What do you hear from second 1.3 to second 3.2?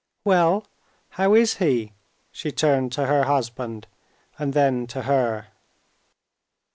is he?" she turned to